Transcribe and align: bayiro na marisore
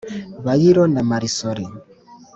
bayiro 0.45 0.83
na 0.93 1.01
marisore 1.09 1.65